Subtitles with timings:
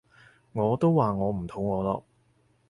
[0.53, 2.03] 我都話我唔肚餓咯